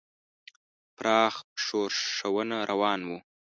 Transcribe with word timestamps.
پراخ 0.95 1.35
ښورښونه 1.63 2.57
روان 2.71 2.99
وو. 3.07 3.17